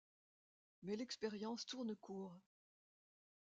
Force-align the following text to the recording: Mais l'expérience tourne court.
Mais 0.81 0.95
l'expérience 0.95 1.67
tourne 1.67 1.95
court. 1.95 2.35